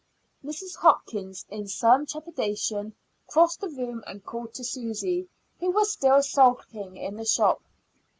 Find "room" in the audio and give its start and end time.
3.69-4.03